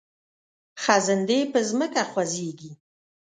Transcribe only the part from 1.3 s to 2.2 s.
په ځمکه